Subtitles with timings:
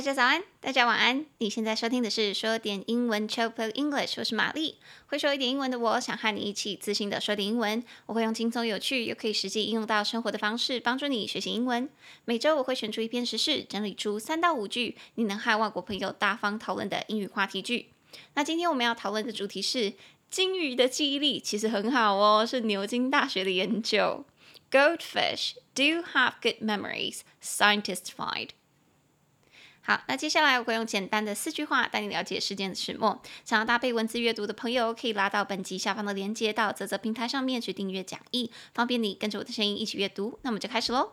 [0.00, 1.26] 大家早安，大家晚安。
[1.36, 4.78] 你现在收听的是说点英文 c h o p l English，我是玛丽。
[5.08, 7.84] 会说一点英文的我，想和你一起自信的说点英文。
[8.06, 11.86] 我会用轻松有趣又可以实际应用到生活的方式，帮助你学习英文。
[12.24, 17.90] 每周我会选出一篇时事，整理出三到五句你能和外国朋友大方讨论的英语话题句。
[18.32, 19.92] 那今天我们要讨论的主题是
[20.30, 24.24] 金鱼的记忆力其实很好哦，是牛津大学的研究。
[24.70, 28.48] Goldfish do have good memories, scientists find.
[29.82, 33.20] 好，那接下来我会用简单的四句话带你了解事件的始末。
[33.44, 40.38] 想要搭配文字阅读的朋友，可以拉到本集下方的链接，到泽泽平台上面去订阅讲义，方便你跟着我的声音一起阅读。
[40.42, 41.12] 那我们就开始喽。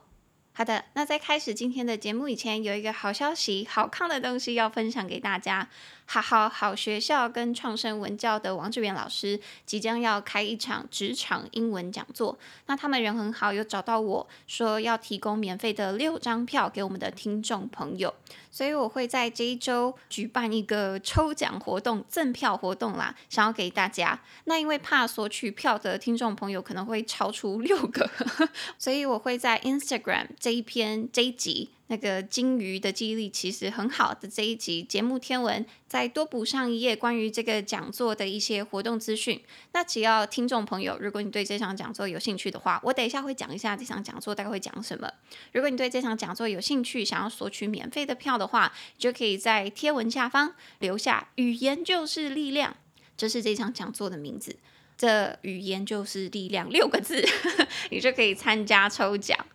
[0.52, 5.70] 好的，那在开始今天的节目以前，有一个好消息、好看的东西要分享给大家。
[6.10, 12.40] 好好好学校跟创生文教的王志远老师即将要开一场职场英文讲座。
[12.68, 18.14] 那他们人很好，有找到我说要提供免费的六张票给我们的听众朋友，
[18.49, 24.20] 所以我会在这一周举办一个抽奖活动、赠票活动啦，想要给大家。
[24.46, 28.10] 那因为怕索取票的听众朋友可能会超出六个，
[28.80, 31.71] 所以我会在 Instagram 这一篇这一集。
[31.88, 39.41] 那个鲸鱼的记忆力其实很好的这一集节目天文，再多补上一页关于这个讲座的一些活动资讯。
[39.71, 45.10] 那只要听众朋友，如果你对这场讲座有兴趣的话，我等一下会讲一下这场讲座大概会讲什么。
[45.54, 52.76] 如果你对这场讲座有兴趣，想要索取免费的票的话，就可以在贴文下方留下“语言就是力量”，
[53.15, 54.58] 这是这场讲座的名字。
[54.98, 57.24] 这“语言就是力量”六个字，
[57.91, 59.46] 你就可以参加抽奖。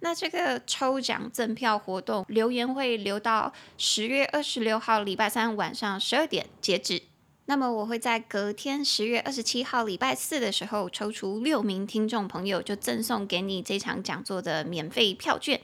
[0.00, 7.02] 那这个抽奖赠票活动留言会留到十月二十六号礼拜三晚上十二点截止。
[7.46, 15.60] 那么我会在隔天十月二十七号礼拜四的时候抽出六名听众朋友，就赠送给你这场讲座的免费票券。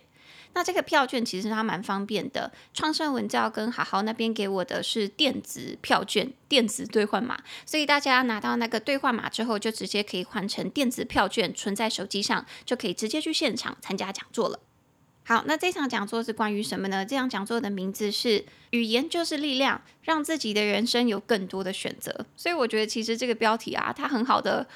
[0.54, 14.60] 那这个票券其实它蛮方便的，创声文教跟好好那边给我的是电子票券，电子兑换码，所以大家拿到那个兑换码之后，就直接可以换成电子票券，存在手机上，就可以直接去现场参加讲座了。
[15.26, 17.04] 好，那这场讲座是关于什么呢？
[17.04, 22.26] 这场讲座的名字是“语言就是力量，让自己的人生有更多的选择”。
[22.36, 24.66] 所以我觉得其实这个标题啊，它很好的。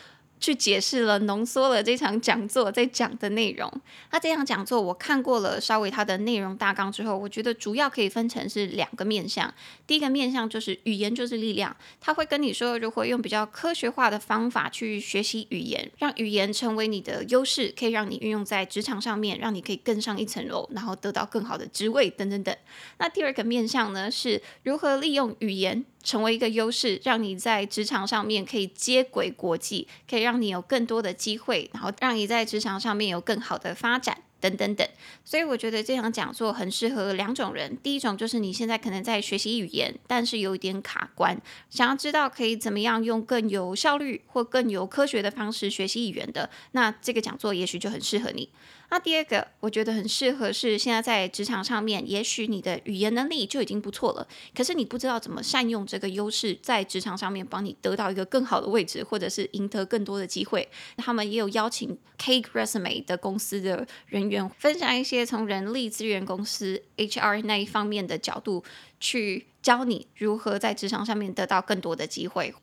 [0.41, 3.71] 去解释了，浓缩了这场讲座在讲的内容。
[4.11, 9.53] 那这场讲座我看过了，稍微它的内容大纲之后，我觉得主要可以分成是两个面向。
[9.87, 22.57] 第一个面向就是语言就是力量，他会跟你说如何用比较科学化的方法去学习语言，让语言成为你的优势，可以让你运用在职场上面，让你可以更上一层楼，然后得到更好的职位等等等。
[22.99, 25.85] 那第二个面向呢，是如何利用语言。
[26.01, 34.19] 成为一个优势，让你在职场上面可以接轨国际，可以让让你有更多的机会，然后让你在职场上面有更好的发展。
[34.41, 34.89] 等等等，
[35.25, 37.77] 所以我觉得这场讲座很适合两种人。
[37.83, 41.37] 第一种就是你现在可能在学习语言，但是有一点卡关，
[41.69, 48.49] 想要知道可以怎么样用更有效率或更有科学的方式学习语言的，那这个讲座也许就很适合你。
[48.91, 60.67] 那第二个我觉得很适合是现在在职场上面，也许你的语言能力就已经不错了，可是你不知道怎么善用这个优势在职场上面帮你得到一个更好的位置，或者是赢得更多的机会。
[60.97, 64.49] 他们也有邀请 Cake Resume 的公司的人员。
[64.59, 68.65] 分享一些从人力资源公司 HR 那一方面的角度
[68.99, 72.55] 去教你如何在职场上面得到更多的机会。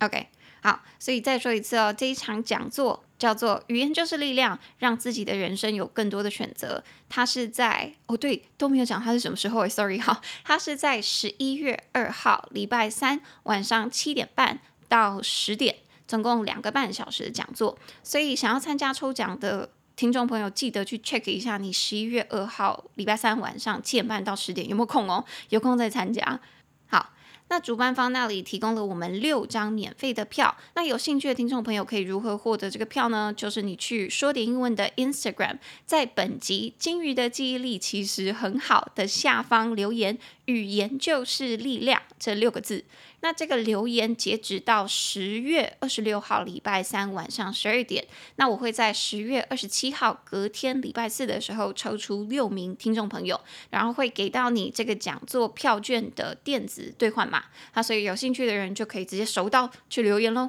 [0.00, 0.26] OK，
[0.64, 6.82] 好，所以再说一次哦，这一场讲座叫做“语言就是力量，让自己的人生有更多的选择”。
[7.10, 14.58] 它是在哦，对，都没有讲它是什么时候，Sorry 哈，它是在十一月二号礼拜三晚上七点半
[14.88, 15.76] 到十点，
[16.08, 17.78] 总共两个半小时的讲座。
[18.02, 19.68] 所以想要参加抽奖的。
[19.96, 25.24] 听众朋友，记得去 check 一下，你十一月二号礼拜三晚上七点半到十点有没有空哦？
[25.50, 26.40] 有空再参加。
[26.88, 27.12] 好，
[27.48, 30.56] 那主办方那里提供了我们六张免费的票。
[30.74, 33.32] 那有兴趣的听众朋友可以如何获得这个票呢？
[33.36, 40.18] 就是你去说点英文的 Instagram，在本集“鲸鱼的记忆力其实很好”的下方留言。
[40.46, 42.86] 语言就是力量这六个字，
[43.20, 48.06] 那这个留言截止到十月二十六号礼拜三晚上十二点，
[48.36, 53.38] 那我会在十月二十七号隔天礼拜四的时候抽出六名听众朋友，
[53.68, 57.44] 然后会给到你这个讲座票券的电子兑换码，
[57.74, 60.48] 那所以有兴趣的人就可以直接收到去留言喽。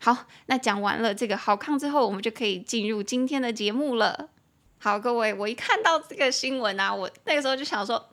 [0.00, 4.28] 好，那讲完了这个好看之后，我们就可以进入今天的节目了。
[4.76, 8.10] 好，各位，我一看到这个新闻啊，我那个时候就想说。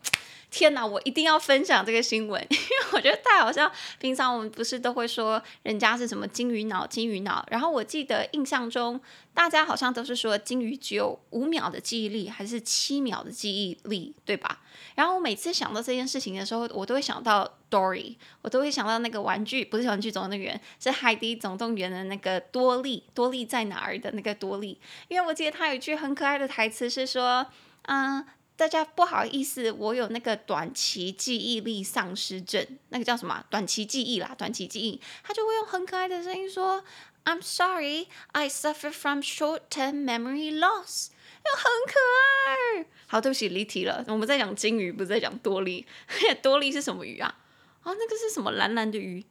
[0.52, 3.72] 天哪，我一定要分享这个新闻， 因为我觉得太好笑。
[4.00, 7.44] 平常我们不是都会说人家是什么金鱼脑，金鱼脑。
[7.50, 9.00] 然后我记得印象中，
[9.34, 14.60] 大家好像都是说金鱼只有五秒的记忆力，还是七秒的记忆力，对吧？
[14.94, 24.78] 然后我每次想到这件事情的时候，我都会想到 Dory，我都会想到那个玩具，不是玩具总动员，是《海底总动员》的那个多利，多利在哪儿的那个多利。
[25.08, 27.48] 因为我记得他有一句很可爱的台词是说，
[27.84, 28.26] 嗯。
[28.62, 33.44] 大家不好意思，我有那个短期记忆力丧失症，那个叫什么？
[33.50, 35.02] 短期记忆啦，短期记忆。
[35.24, 36.84] 他就会用很可爱的声音说
[37.26, 41.08] ：“I'm sorry, I suffer from short-term memory loss。”
[41.44, 41.96] 又很可
[42.46, 42.86] 爱。
[43.08, 44.06] 好，对不起，离题了。
[44.08, 45.88] 我们在讲金鱼，不是在讲多利。
[46.44, 47.40] 多利是什么鱼啊？
[47.82, 49.26] 哦，那个是什么蓝蓝的鱼？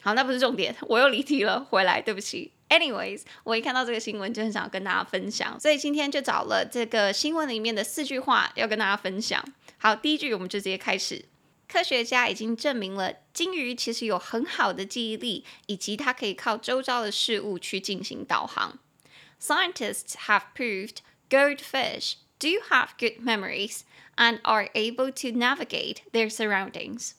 [0.00, 2.52] 好，那不是重点，我又离题了，回来，对不起。
[2.69, 9.43] Anyways，我一看到这个新闻就很想跟大家分享，所以今天就找了这个新闻里面的四句话要跟大家分享。
[9.77, 11.25] 好，第一句我们就直接开始。
[11.67, 18.79] 科学家已经证明了鲸鱼其实有很好的记忆力，以及它可以靠周遭的事物去进行导航。
[19.41, 20.97] Scientists have proved
[21.29, 23.81] goldfish do have good memories
[24.15, 27.11] and are able to navigate their surroundings.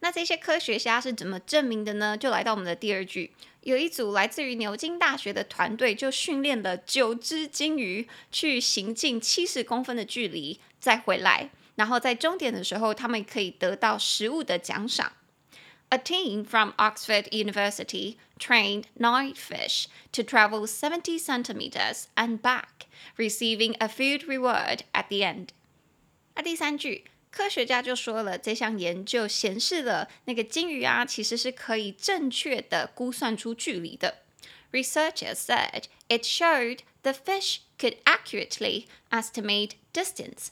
[0.00, 2.16] 那这些科学家是怎么证明的呢？
[2.16, 3.32] 就来到我们的第二句。
[3.62, 15.12] 有一组来自于牛津大学的团队，就训练了九只鲸鱼去行进七十公分的距离，再回来，然后在终点的时候，他们可以得到食物的奖赏。
[15.88, 23.88] A team from Oxford University trained nine fish to travel seventy centimeters and back, receiving a
[23.88, 25.48] food reward at the end。
[26.34, 27.04] 那第三句。
[27.35, 34.19] 科学家就说了，这项研究显示了那个鲸鱼啊，其实是可以正确的估算出距离的。
[34.71, 40.49] Researchers said it showed the fish could accurately estimate distance。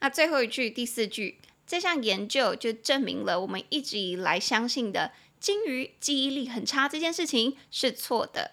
[0.00, 8.52] 那最后一句，第四句，这项研究就证明了我们一直以来相信的鲸鱼记忆力很差这件事情是错的。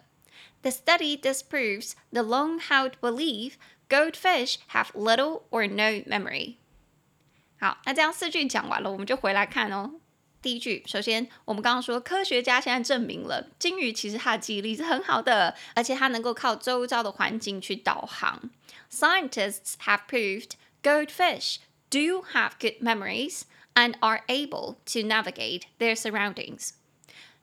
[0.62, 3.54] The study disproves the long-held belief
[3.90, 6.56] goldfish have little or no memory。
[7.59, 9.95] 好，那这样四句讲完了，我们就回来看哦。
[10.43, 18.51] 第一句，首先我们刚刚说，科学家现在证明了鲸鱼其实它的记忆力是很好的，而且它能够靠周遭的环境去导航。
[18.91, 21.57] Scientists have proved goldfish
[21.91, 23.43] do have good memories
[23.75, 26.75] and are able to navigate their surroundings.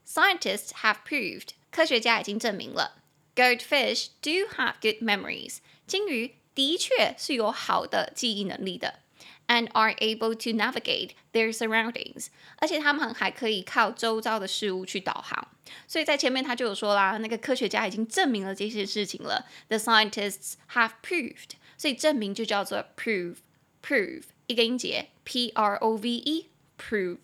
[0.06, 3.02] Scientists have proved，科学家已经证明了
[3.34, 9.00] ，goldfish do have good memories，鲸鱼的确是有好的记忆能力的。
[9.47, 12.27] And are able to navigate their surroundings，
[12.57, 15.47] 而且他们还可以靠周遭的事物去导航。
[15.87, 19.47] 所以在前面他就有说啦，那个科学家已经证明了这些事情了。
[19.67, 27.17] The scientists have proved，所以证明就叫做 prove，prove 一个音节，p r o v e，prove。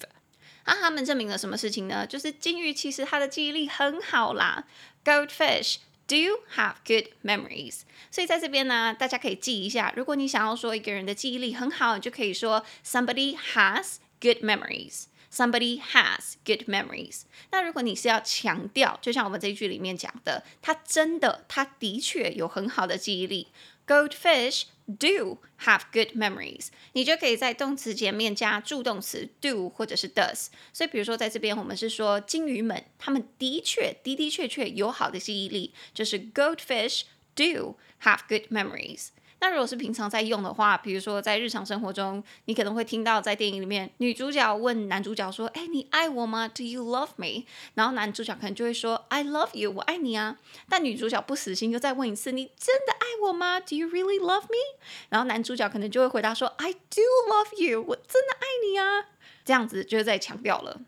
[0.66, 2.08] 那他们证明了什么事情呢？
[2.08, 4.66] 就是鲸鱼其实它的记忆力很好啦。
[5.04, 5.76] Goldfish。
[6.11, 9.95] Do you have good memories，所以在这边呢，大家可以记一下。
[9.97, 15.05] 如果你想要说一个人的记忆力很好，你就可以说 somebody has good memories。
[15.33, 17.23] Somebody has good memories。
[17.53, 23.47] 那如果你是要强调，就像我们这一句里面讲的，他真的，他的确有很好的记忆力。
[23.91, 30.47] Goldfish do have good memories，你就可以在动词前面加助动词 do 或者是 does。
[30.73, 37.03] 所以，比如说在这边，我们是说鲸鱼们，它们的确的的确确有好的记忆力，就是 Goldfish
[37.35, 39.09] do have good memories。
[39.43, 50.37] 那如果是平常在用的话，比如说在日常生活中，你可能会听到在电影里面，女主角问男主角说：“哎，你爱我吗？Do you love me？” 然后男主角可能就会说：“I love you，我爱你啊。”
[50.69, 54.79] 但女主角不死心，又再问一次：“你真的爱我吗？Do you really love me？”
[55.09, 59.07] 然后男主角可能就会回答说：“I do love you，我真的爱你啊。”
[59.47, 60.83] 这样子就是在强调了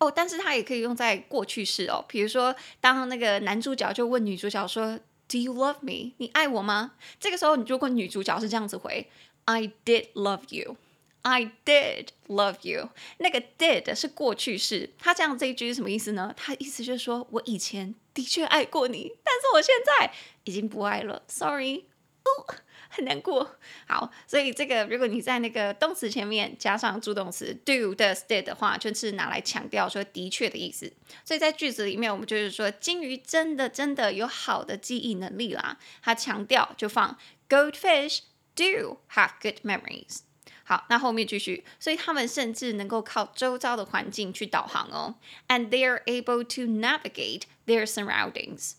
[0.00, 4.98] 哦，但是它也可以用在过去式哦，比如说当那个男主角就问女主角说。
[5.28, 6.14] Do you love me？
[6.18, 6.92] 你爱我吗？
[7.18, 9.08] 这个时候，如果女主角是这样子回
[9.44, 10.76] ，I did love you.
[11.22, 12.90] I did love you.
[13.18, 16.32] 那个 did 是过去式，他这样这一句是什么意思呢？
[16.36, 20.12] 他意思就是说我以前的确爱过你，但是我现在
[20.44, 21.22] 已经不爱了。
[21.26, 21.86] Sorry.
[22.96, 23.58] 很难过。
[23.86, 30.90] 好，所以这个如果你在那个动词前面加上助动词 do、does、did 的话，就是拿来强调说的确的意思。
[31.24, 35.78] 所以在句子里面，我们就是说金鱼真的真的有好的记忆能力啦。
[36.02, 38.20] 它强调就放 Goldfish
[38.54, 40.20] do have good memories。
[40.64, 45.14] 好，那后面继续，所以他们甚至能够靠周遭的环境去导航哦。
[45.46, 48.72] And they are able to navigate their surroundings。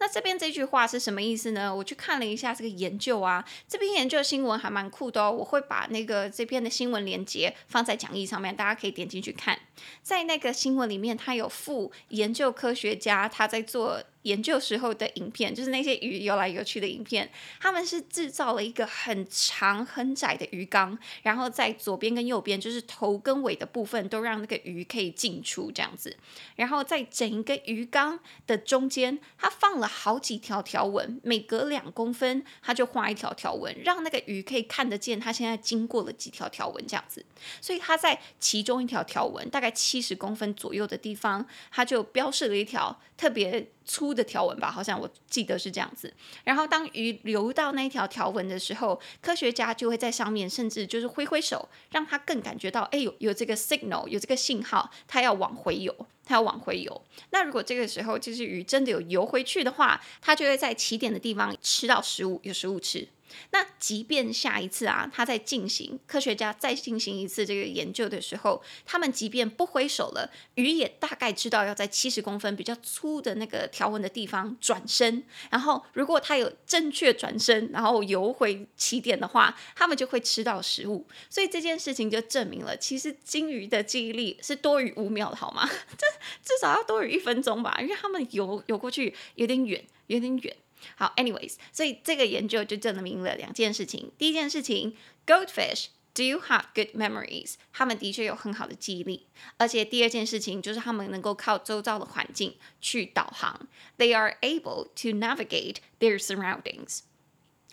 [0.00, 1.72] 那这边这句话是什么意思呢？
[1.72, 5.30] 我去看了一下这个研究啊，这篇研究新闻还蛮酷的哦。
[5.30, 9.58] 我会把那个这篇的新闻连接放在讲义上面，大家可以点进去看。
[10.02, 14.02] 在那个新闻里面，他有附研究科学家他在做。
[14.22, 17.30] 研究时候的影片，就是那些鱼游来游去的影片。
[17.58, 26.16] 他们是制造了一个很长很窄的鱼缸，然后在左边跟右边，就是头跟尾的部分，都让那个鱼可以进出这样子。
[26.56, 37.24] 然后在整一个鱼缸的中间，它放了好几条条纹，每隔两公分，它就画一条条纹，让那个鱼可以看得见它现在经过了几条条纹这样子。
[37.60, 43.70] 所以它在其中一条条纹，大概七十公分左右的地方，它就标示了一条特别。
[43.90, 46.14] 粗的条纹吧，好像我记得是这样子。
[46.44, 55.92] 然后当鱼游到那一条条纹的时候，科学家就会在上面，甚至就是挥挥手，让它更感觉到，哎，有有这个 signal，有这个信号，它要往回游，
[56.24, 57.02] 它要往回游。
[57.30, 63.08] 那如果这个时候就是鱼真的有游回去的话，它就会在起点的地方吃到食物，有食物吃。
[63.50, 75.22] 那即便下一次啊，他在进行科学家再进行一次这个研究的时候，他们即便不挥手了，鱼也大概知道要在七十公分比较粗的那个条纹的地方转身。
[75.50, 81.06] 然后，如果它有正确转身，然后游回起点的话，他们就会吃到食物。
[81.28, 85.68] 所以这件事情就证明了，其实鲸鱼的记忆力是多于五秒的，好吗？
[85.96, 86.06] 这
[86.42, 90.56] 至少要多于一分钟吧，因为他们游游过去有点远，有点远。
[90.95, 94.11] 好，anyways，所以这个研究就证明了两件事情。
[94.17, 94.95] 第一件事情，
[95.25, 99.27] goldfish do have good memories，他们的确有很好的记忆力。
[99.57, 106.99] 而且第二件事情就是他们能够靠周遭的环境去导航，they are able to navigate their surroundings。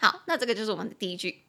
[0.01, 1.43] 好，那这个就是我们的第一句。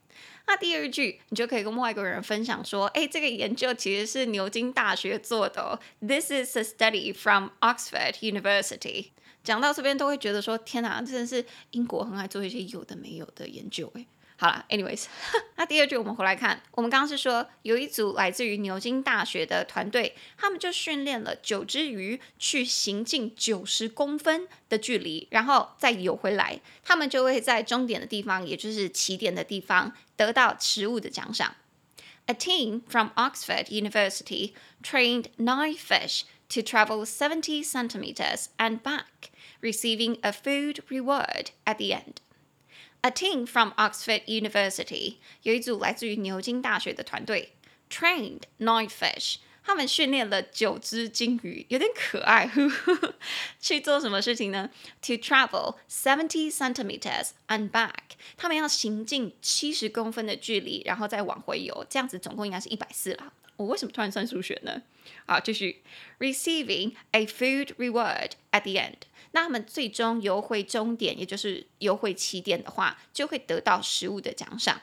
[0.46, 5.80] 那第二句，你就可以跟外国人分享说，哎，这个研究其实是牛津大学做的哦。
[6.06, 9.12] This is a study from Oxford University。
[9.49, 14.07] 讲到这边都会觉得说，天哪，真的是英国很爱做一些有的没有的研究诶。
[14.37, 15.07] 好了，anyways，
[15.57, 31.55] 那第二句我们回来看，我们刚刚是说有一组来自于牛津大学的团队，他们就训练了九只鱼去行进九十公分的距离，然后再游回来，他们就会在终点的地方，也就是起点的地方得到食物的奖赏。
[32.27, 34.53] A team from Oxford University
[34.83, 39.31] trained nine fish to travel seventy centimeters and back.
[39.62, 42.18] Receiving a food reward at the end.
[43.02, 47.54] A team from Oxford University 有一组来自于牛津大学的团队，
[47.90, 53.16] trained nine fish，他们训练了九只鲸鱼，有点可爱，呵呵，
[53.60, 54.70] 去做什么事情呢？
[55.02, 63.34] To travel seventy centimeters and back，他们要行进七十公分的距离，然后再往回游，这样子总共应该是一百四啦。
[63.58, 64.82] 我为什么突然算数学呢？
[65.26, 65.82] 好，继续，
[66.20, 69.04] receiving a food reward at the end。
[69.43, 74.81] 他们最终游回终点，也就是游回起点的话，就会得到食物的奖赏。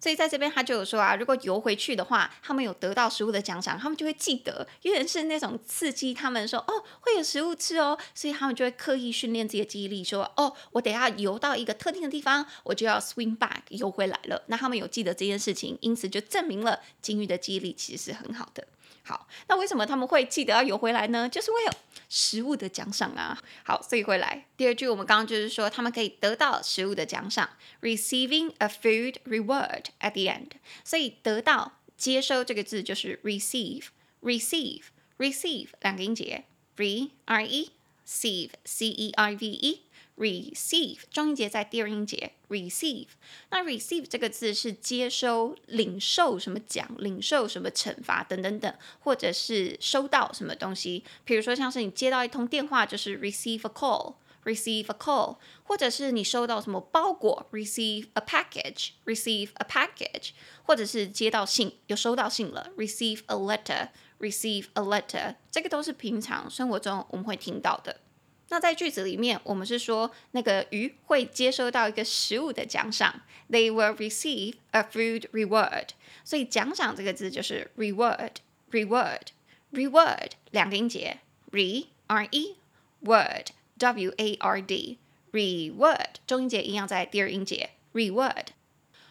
[0.00, 14.40] 所以在这边他就有说啊，如果游回去的话，他们有得到食物的奖赏，他们就会记得，有点是那种刺激他们说，哦，会有食物吃哦，所以他们就会刻意训练自己的记忆力，说，哦，我等下游到一个特定的地方，我就要 swim back 游回来了。
[14.46, 18.68] 那他们有记得这件事情，因此就证明了鲸鱼的记忆力其实是很好的。
[19.08, 21.26] 好，那为什么他们会记得要游回来呢？
[21.26, 21.72] 就是为了
[22.10, 23.42] 食物的奖赏啊。
[23.64, 27.48] 好，所以回来第二句，我们刚刚就是说，他们可以得到食物的奖赏
[27.80, 30.50] ，receiving a food reward at the end。
[30.84, 36.44] 所以得到、接收这个字就是 receive，receive，receive 两个音节
[36.76, 37.70] ，re r e
[38.04, 39.80] c c e r v e。
[40.18, 43.06] Receive 中音节在第二音节，receive。
[43.50, 51.04] 那 receive 这个字是接收、领受什么奖、领受什么惩罚等等等，或者是收到什么东西。
[51.24, 60.30] 比如说像是你接到一通电话，就是 receive a call，receive a call，或者是你收到什么包裹，receive a package，receive a package，
[60.64, 68.00] 或者是接到信，有收到信了，receive a letter，receive a letter，这个都是平常生活中我们会听到的。
[68.50, 75.88] 那在句子里面，我们是说那个鱼会接收到一个食物的奖赏，They will receive a food reward。
[76.24, 81.18] 所以奖赏这个字就是 reward，reward，reward 两个音节
[81.52, 82.56] ，re r e
[83.00, 84.98] word w a r d
[85.32, 88.46] reward 中音节一样在第二音节 reward。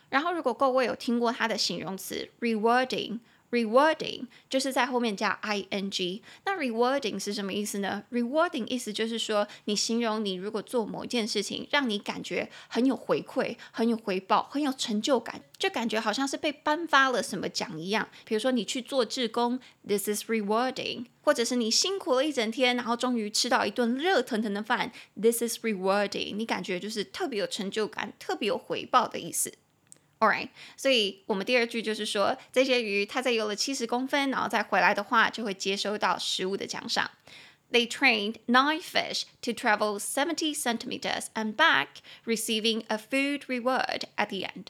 [0.10, 3.20] 然后如果各位有听过它的形容词 rewarding。
[3.51, 6.22] Rewarding 就是在后面加 ing。
[6.46, 18.08] 那 rewarding 是什么意思呢？rewarding 意思就是说，你形容你如果做某一件事情，让你感觉很有回馈、很有回报、很有成就感，就感觉好像是被颁发了什么奖一样。
[18.25, 26.36] 比如说你去做志工，this is rewarding；或者是你辛苦了一整天，然后终于吃到一顿热腾腾的饭，this is rewarding。
[26.36, 29.54] 你感觉就是特别有成就感、特别有回报的意思。
[30.19, 37.12] All right，所以我们第二句就是说，这些鱼它在游了七十公分，然后再回来的话，就会接收到食物的奖赏。
[37.71, 41.88] They trained nine fish to travel seventy centimeters and back,
[42.25, 44.67] receiving a food reward at the end。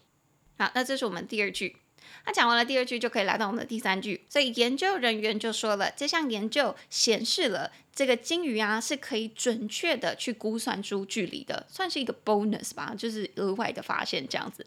[0.57, 1.77] 好，那这是我们第二句。
[2.25, 4.25] 那讲完了第二句，就可以来到我们的第三句。
[4.27, 14.65] 所以研究人员就说了，这项研究显示了这个鲸鱼啊是可以准确的去估算出距离的，算是一个 bonus 吧，就是额外的发现这样子。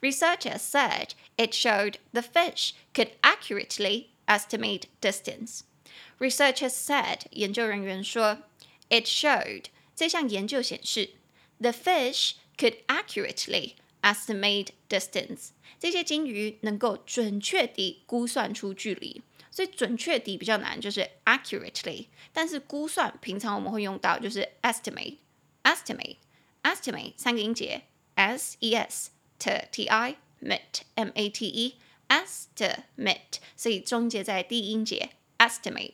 [0.00, 5.62] Researchers said it showed the fish could accurately estimate distance.
[6.18, 8.42] Researchers said 研究人员说，
[8.88, 9.66] it showed
[9.96, 11.10] 这项研究显示，
[11.58, 15.50] the fish could accurately estimate distance。
[15.78, 22.08] 这些鲸鱼能够准确地估算出距离，所以准确地比较难，就是 accurately。
[22.32, 27.82] 但是估算平常我们会用到，就是 estimate，estimate，estimate 三个音节，
[28.14, 29.10] s e s。
[29.39, 31.75] t i mate m a t e
[32.09, 35.93] estimate，所以终结在第一音节 estimate。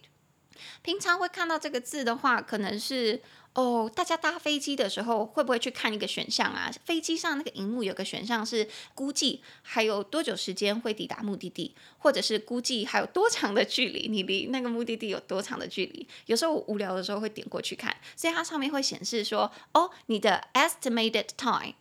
[0.82, 3.22] 平常会看到这个字的话，可能是
[3.54, 6.72] 哦，大家搭飞机的时候会不会去看一个选项啊？
[6.86, 16.08] 飞机上那个荧幕有个选项是估计还有多久时间会抵达目的地，或者是估计还有多长的距离，你离那个目的地有多长的距离？
[16.28, 21.74] 有时候我无聊的时候会点过去看，所以它上面会显示说，哦，你的 estimated time。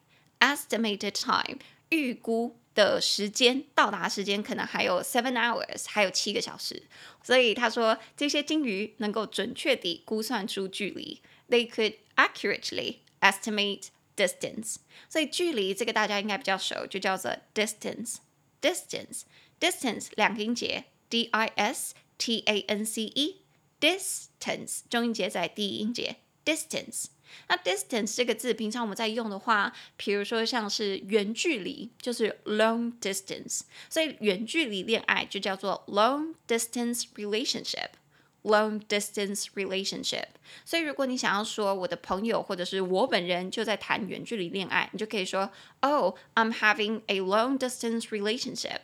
[0.43, 6.83] Estimated time 预估的时间，到达时间可能还有 seven hours，还有七个小时。
[7.21, 14.77] 所以他说这些鲸鱼能够准确地估算出距离，They could accurately estimate distance。
[15.09, 27.07] 所以距离这个大家应该比较熟，就叫做 distance。distance，distance 两个音节，d i s t a n c e，distance 中音节在第一音节，distance。
[27.48, 40.26] 那 distance 这个字，平常我们在用的话，比如说像是远距离，就是 long distance，所以远距离恋爱就叫做 long distance relationship，long distance relationship。
[40.64, 48.80] 所以如果你想要说我的朋友或者是我本人就在谈远距离恋爱，你就可以说，Oh, I'm having a long distance relationship。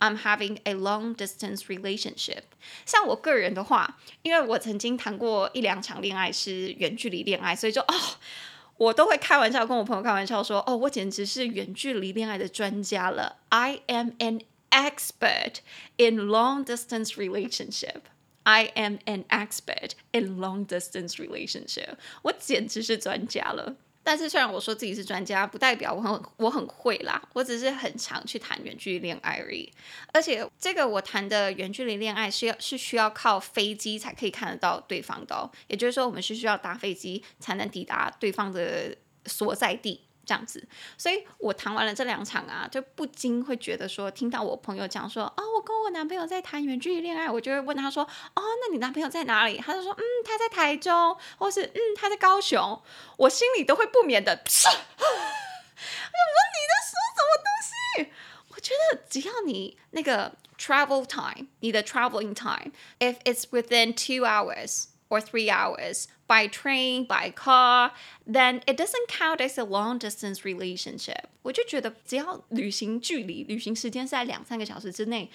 [0.00, 2.42] I'm having a long distance relationship。
[2.84, 7.94] 像我个人的话，因为我曾经谈过一两场恋爱是远距离恋爱，所以就哦，
[8.76, 13.36] 我都会开玩笑跟我朋友开玩笑说，哦，我简直是远距离恋爱的专家了。
[13.48, 15.60] I am an expert
[15.96, 18.02] in long distance relationship.
[18.42, 21.96] I am an expert in long distance relationship.
[22.22, 23.76] 我简直是专家了。
[24.03, 27.21] 但是虽然我说自己是专家，不代表我很我很会啦。
[27.33, 29.71] 我只是很常去谈远距离恋爱而已。
[30.11, 40.01] 而且这个我谈的远距离恋爱是要是需要靠飞机才可以看得到对方的哦，也就是说我们是需要搭飞机才能抵达对方的所在地。
[40.25, 40.65] 这样子，
[40.97, 49.57] 所以我谈完了这两场啊，就不禁会觉得说，听到我朋友讲说，哦，我跟我男朋友在谈远距离恋爱，我就会问他说，哦，那你男朋友在哪里？
[49.57, 52.81] 他就说，嗯，他在台中，或是嗯，他在高雄，
[53.17, 54.81] 我心里都会不免的，我想说
[56.53, 58.13] 你在说什么东西？
[58.49, 66.05] 我觉得只要你那个 travel time，你的 traveling time，if it's within two hours or three hours。
[66.27, 67.91] By train, by car,
[68.25, 71.25] then it doesn't count as a long distance relationship.
[71.41, 75.29] 我就觉得只要旅行距离、旅行时间是在两三个小时之内，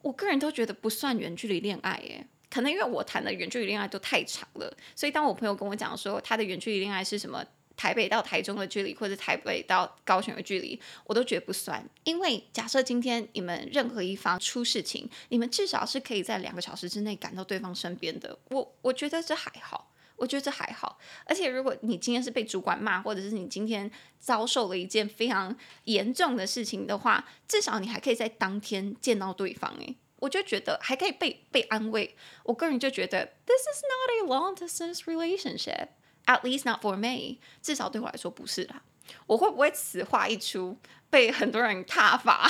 [0.00, 2.26] 我个人都觉得不算远距离恋爱耶。
[2.48, 7.44] 可能因为我谈的远距离恋爱都太长了，所以当我朋友跟我讲说他的远距离恋爱是什么？
[7.80, 11.82] 台北到台中的距离，或者台北到高雄的距离，我都觉得不算。
[12.04, 18.38] 因为假设今天你们任何一方出事情，你们至少是可以在两个小时之内赶到对方身边的。
[18.50, 20.98] 我我觉得这还好，我觉得这还好。
[21.24, 29.74] 而且如果你今天是被主管骂，或者是你今天遭受了一件非常严重的事情的话，至少你还可以在当天见到对方。
[29.78, 32.14] 诶，我就觉得还可以被被安慰。
[32.44, 35.88] 我个人就觉得，This is not a long distance relationship.
[36.26, 38.82] At least not for me，至少对我来说不是啦。
[39.26, 40.78] 我会不会此话一出
[41.10, 42.48] 被很多人踏伐？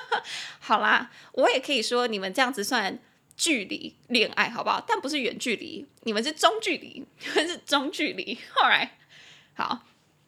[0.60, 2.98] 好啦，我也可以说你们这样子算
[3.36, 4.84] 距离恋爱，好不好？
[4.86, 8.38] 但不是远距离，你们是中距离，你们是中距离。
[8.62, 8.90] All right，
[9.54, 9.82] 好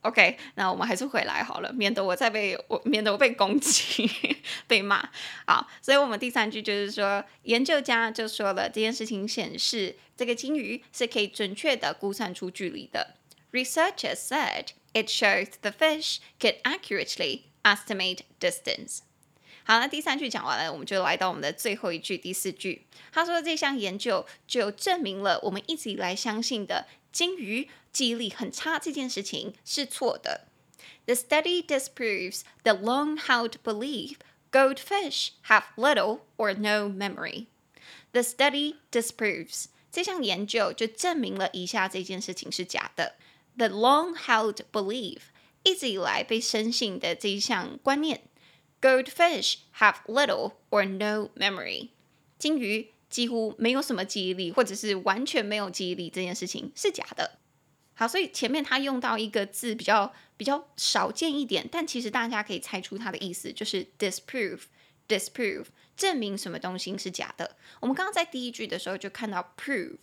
[0.06, 4.08] OK，那我们还是回来好了，免得我再被我免得我被攻击、
[4.68, 5.08] 被骂。
[5.46, 13.16] 好，所以我们第三句就是说，研究家就说了，这件事情显示这个金鱼是可以准确地估算出距离的。
[13.50, 19.00] Researchers said it shows the fish can accurately estimate distance.
[19.64, 22.86] 好，那第三句讲完了，我们就来到我们的最后一句，第四句。
[23.12, 30.47] 他说这项研究就证明了我们一直以来相信的鲸鱼记忆力很差这件事情是错的。
[31.05, 34.15] The study disproves the long-held belief
[34.51, 37.47] goldfish have little or no memory.
[38.11, 43.15] The study disproves 这项研究就证明了以下这件事情是假的。
[43.57, 45.19] The long-held belief
[45.63, 48.23] 一直以来被深信的这一项观念。
[48.81, 51.89] Goldfish have little or no memory。
[52.39, 57.38] 鲸鱼 几乎没有什么记忆力，或者是完全没有记忆力，这件事情是假的。
[57.94, 64.64] 好，所以前面他用到一个字比较比较少见一点，但其实大家可以猜出它的意思，就是 disprove
[65.08, 65.64] disprove
[65.96, 67.56] 证明什么东西是假的。
[67.80, 69.96] 我们刚刚在第一句的时候就看到 prove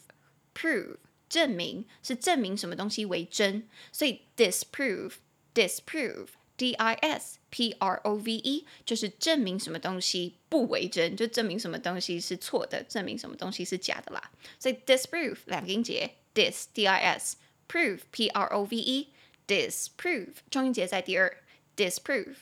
[0.56, 0.95] prove
[1.30, 5.12] 证明是证明什么东西为真，所以 disprove
[5.54, 6.30] disprove。
[6.56, 14.32] D I S P R O V E 就是证明什么东西不为真，就证明什么东西是错的，证明什么东西是假的啦。
[14.60, 17.38] 所以 disprove 两个音节，dis D I S
[17.68, 19.10] prove P R O V E
[19.48, 21.38] disprove 重音节在第二
[21.76, 22.36] ，disprove。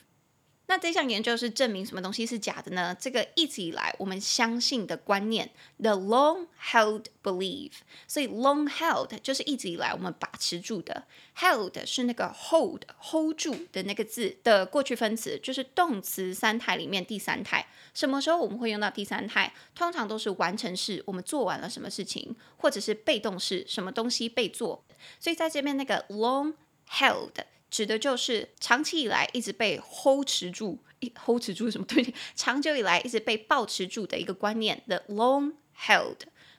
[0.71, 2.95] 那这项研究是证明什么东西是假的呢？
[2.97, 7.71] 这个一直以来我们相信的观念，the long-held belief。
[8.07, 11.03] 所以 long-held 就是一直以来我们把持住的
[11.37, 17.67] ，held 是那个 hold hold 住的那个字的过去分词，就是动词三态里面第三态。
[17.93, 19.53] 什么时候我们会用到第三态？
[19.75, 24.85] 通常都是完成式，我们做完了什么事情，或者是被动式，什么东西被做。
[25.19, 27.31] 所以在这边那个 long-held。
[27.71, 30.77] 指的就是长期以来一直被 hold 持住
[31.25, 32.13] ，hold 持住什么东西？
[32.35, 36.17] 长久以来一直被保持住的一个观念，the long held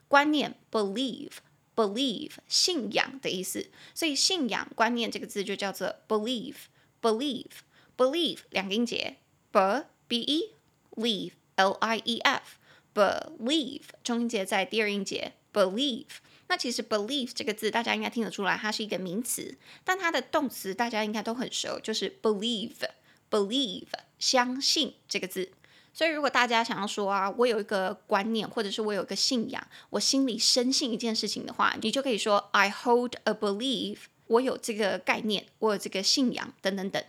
[0.08, 1.32] 观念，believe
[1.76, 3.70] believe 信仰的意思。
[3.94, 6.56] 所以信仰观念这个字就叫做 believe
[7.02, 7.60] believe
[7.94, 9.18] believe 两个音节
[9.50, 10.54] ，b b e
[10.96, 12.56] lieve l i e f
[12.94, 16.06] believe 中音节在第二音节 believe。
[16.52, 23.86] 那其实 believe 这个字大家应该听得出来，它是一个名词，但它的动词大家应该都很熟，就是 believe，believe
[24.18, 25.50] 相信这个字。
[25.94, 37.02] 所以如果大家想要说啊，我有一个观念，或者是我有一个信仰，我心里深信一件事情的话，你就可以说 I hold a belief，我有这个概念，我有这个信仰，等等等。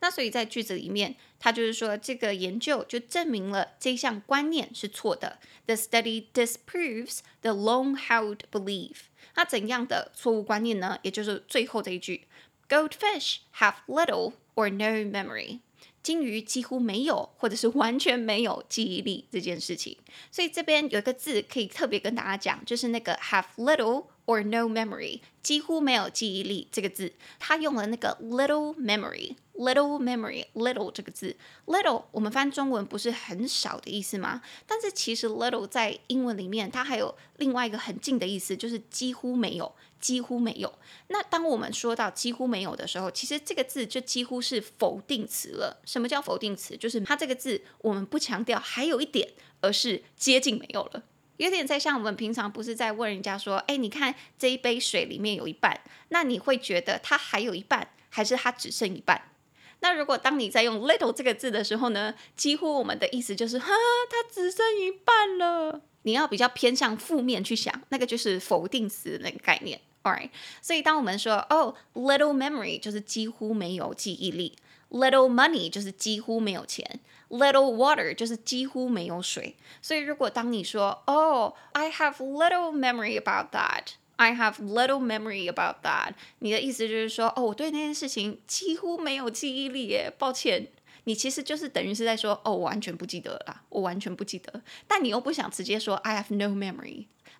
[0.00, 5.38] 那所以在句子里面，它就是说这个研究就证明了这项观念是错的。
[5.66, 8.96] The study disproves the long-held belief。
[9.34, 10.98] 那怎样的错误观念呢？
[11.02, 12.26] 也就是最后这一句
[12.68, 15.60] ：Goldfish have little or no memory。
[16.06, 19.96] 金鱼几乎没有或者是完全没有记忆力这件事情。
[20.30, 24.04] 所以这边有一个字可以特别跟大家讲，就是那个 have little。
[24.26, 34.42] or no memory，几乎没有记忆力这个字，它用了那个 little memory，little memory，little 这个字，little 我们翻中文不是很少的意思吗？
[34.66, 39.72] 但是其实 little 在英文里面它还有另外一个很近的意思，就是几乎没有，
[40.06, 40.72] 几乎没有。
[41.08, 45.80] 那当我们说到几乎没有的时候，其实这个字就几乎是否定词了。
[45.84, 46.76] 什么叫否定词？
[46.76, 49.28] 就是它这个字我们不强调还有一点，
[49.60, 51.02] 而是接近没有了。
[51.38, 59.20] 有点在像我们平常不是在问人家说，哎，你看这一杯水里面有一半，那你会觉得它还有一半，还是它只剩一半？
[59.80, 63.72] 那如果当你在用 little 这个字的时候呢，几乎我们的意思就是，哈，
[64.08, 65.80] 它只剩一半了。
[66.02, 69.80] 你要比较偏向负面去想，那个就是否定词那个概念。
[70.05, 70.29] Alright，
[70.61, 74.57] 所以当我们说，哦，little memory 就是几乎没有记忆力，
[74.89, 76.99] little money 就是几乎没有钱。
[77.29, 90.67] Little water 就是几乎没有水，所以如果当你说哦，I have little memory about that，I have little memory about that，你的意思就是说哦，我对那件事情几乎没有记忆力耶，抱歉，
[91.05, 96.49] 你其实就是等于是在说哦，我完全不记得了，我完全不记得，但你又不想直接说 I have no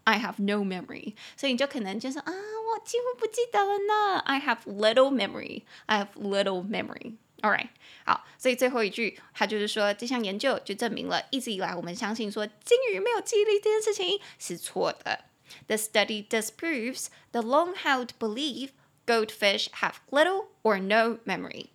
[0.05, 7.69] memory，I have no memory，所以你就可能就是啊，我几乎不记得了呢，I have little memory，I have little memory。All right，
[8.05, 15.25] 好，所以最后一句，它就是说，这项研究就证明了一直以来我们相信说鲸鱼没有记忆力这件事情是错的。
[15.67, 18.69] The study disproves the long-held belief
[19.07, 21.69] goldfish have little or no memory。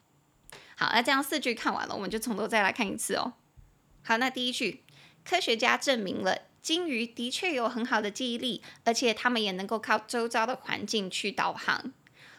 [0.77, 3.33] 好，那这样四句看完了，我们就从头再来看一次哦。
[4.05, 4.85] 好，那第一句，
[5.25, 11.92] 科学家证明了 金鱼的确有很好的记忆力，而且它们也能够靠周遭的环境去导航。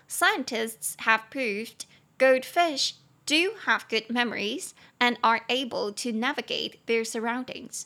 [0.09, 1.87] Scientists have proved
[2.19, 2.93] goldfish
[3.25, 7.85] do have good memories and are able to navigate their surroundings.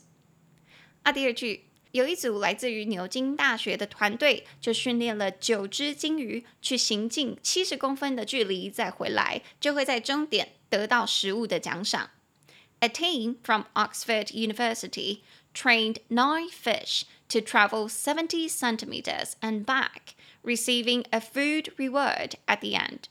[1.04, 12.10] 啊，第二句，有一组来自于牛津大学的团队，就训练了九只金鱼去行进七十公分的距离再回来，就会在终点得到食物的奖赏。
[12.80, 15.20] A team from Oxford University
[15.55, 22.75] trained nine fish to travel seventy centimeters and back, receiving a food reward at the
[22.75, 23.09] end.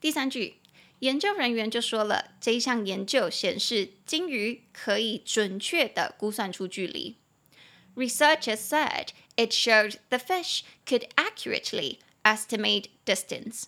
[0.00, 0.56] 第三句。
[1.00, 7.14] 研究人员就说了，这一项研究显示鲸鱼可以准确地估算出距离。
[7.94, 13.66] Researchers said it showed the fish could accurately estimate distance。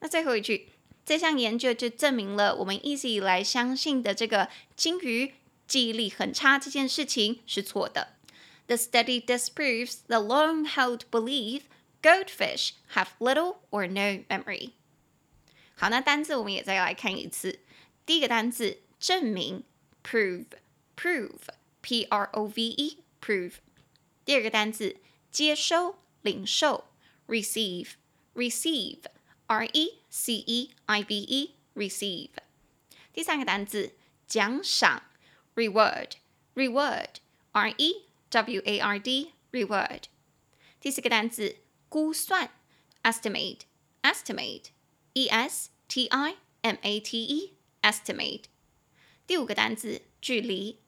[0.00, 0.70] 那最后一句，
[1.04, 5.34] 这项研究就证明了我们一直以来相信的这个鲸鱼
[5.72, 8.14] 记忆力很差这件事情是错的。
[8.66, 11.62] The study disproves the long-held belief
[12.02, 14.72] goldfish have little or no memory。
[15.74, 17.60] 好，那单字我们也再来看一次。
[18.04, 19.62] 第一个单字证明，
[20.04, 23.52] prove，prove，p r o v e，prove。
[24.24, 24.96] 第二个单字
[25.30, 26.88] 接收、领受，
[27.26, 32.30] receive，receive，r e c e i v e，receive。
[33.12, 33.94] 第三个单字
[34.26, 35.04] 奖赏
[35.54, 40.04] ，reward，reward，r e w a r d，reward。
[40.80, 41.56] 第四个单字
[41.88, 42.50] 估算，
[43.02, 48.44] estimate，estimate。E S T I M A T E，estimate。
[49.26, 50.78] 第五个单词距离，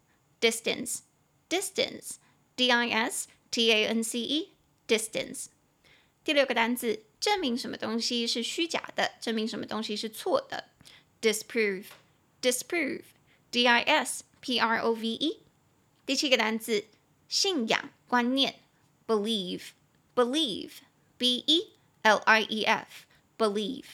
[0.41, 5.47] distance，distance，D I S T A N C E，distance。
[6.23, 10.69] 第六个单词证明什么东西是虚假的，证明什么东西是错的，
[11.21, 15.40] disprove，disprove，D I S P R O V E。
[16.06, 16.86] 第七个单词
[17.28, 18.60] 信仰观念
[19.08, 21.72] ，believe，believe，B E
[22.04, 23.86] L I E F，believe。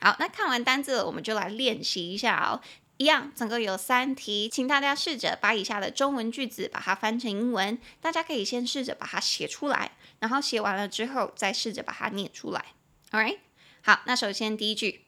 [0.00, 2.60] 好，那看完单字了，我们就来练习一下哦。
[2.96, 7.78] 一样，总共有三题，请大家试着把以下的中文句子把它翻成英文。
[8.00, 12.74] 大家可以先试着把它写出来，然后写完了之后再试着把它念出来。
[13.12, 13.38] All right，
[13.82, 15.04] 好，那首先第一句，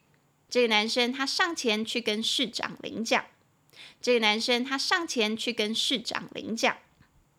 [0.49, 3.25] 这个男生他上前去跟市长领奖。
[4.01, 6.77] 这个男生他上前去跟市长领奖，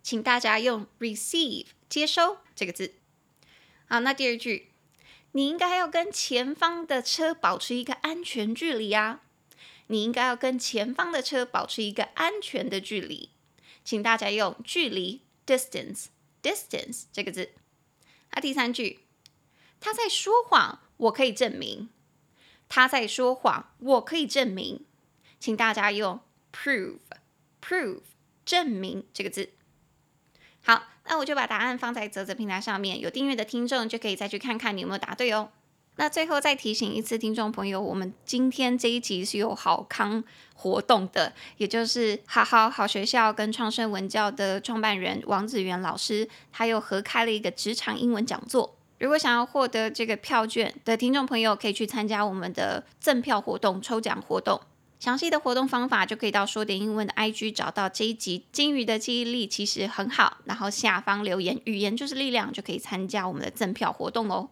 [0.02, 2.96] 请大家用 receive 接收这个字。
[3.88, 4.72] 好，那第二句。
[5.32, 9.22] 你应该要跟前方的车保持一个安全距离啊！
[9.88, 13.32] 你应该要跟前方的车保持一个安全的距离，
[13.84, 16.06] 请大家用距离 distance
[16.42, 17.52] distance 这个字。
[18.32, 19.02] 那，第三句，
[19.82, 21.90] 他在说谎，我可以证明。
[22.70, 24.86] 他在说谎，我可以证明，
[25.40, 26.20] 请大家用
[26.54, 26.98] prove
[27.62, 28.02] prove
[28.46, 29.50] 证明这个字。
[30.64, 35.50] 好，那我就把答案放在泽泽平台上面，有订阅的听众就可以再去看看你有没有答对哦。
[35.98, 40.22] 那最后再提醒一次，听众朋友，我们今天这一集是有好康
[40.54, 48.76] 活动的，也就是好好好学校跟创生文教的创办人王子元老师，他又合开了一个职场英文讲座。
[49.00, 54.60] 如果想要获得这个票券的听众朋友，可以去参加我们的赠票活动、抽奖活动。
[55.00, 58.46] 详细的活动方法就可以到说点英文的 IG 找到这一集。
[58.52, 64.50] 鲸鱼的记忆力其实很好，然后下方留言“语言就是力量”就可以参加我们的赠票活动哦。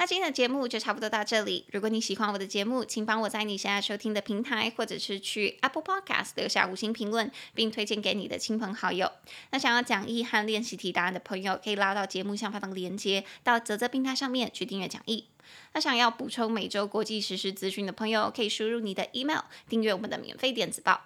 [0.00, 1.66] 那今天的节目就差不多到这里。
[1.72, 9.10] 如果你喜欢我的节目，请帮我在你现在收听的平台，或者是去 Apple Podcast 留下五星评论，并推荐给你的亲朋好友。
[9.50, 15.24] 那想要讲义和练习题答案的朋友，可以拉到节目下方的链接，到泽泽平台上面去订阅讲义。
[15.72, 21.02] 那想要补充每周国际实时资讯的朋友，可以输入你的 email 订阅我们的免费电子报。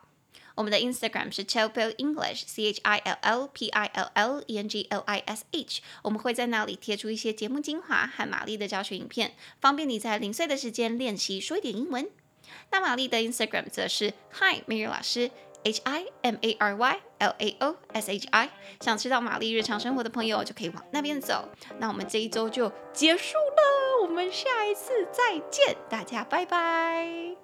[0.55, 4.69] 我们的 Instagram 是 Chillpill English，C H I L L P I L L E N
[4.69, 5.81] G L I S H。
[6.03, 12.07] 我们会在那里贴出一些节目精华和玛丽的教学影片，方便你在零碎的时间练习说一点英文。
[12.71, 15.31] 那玛丽的 Instagram 则是 Hi Mary 老师
[15.65, 18.51] ，H I M A R Y L A O S H I。
[18.81, 21.49] 想知道玛丽日常生活的朋友就可以往那边走。
[21.79, 23.72] 那我们这一周就结束了，
[24.03, 27.37] 我们下一次再见大家拜拜。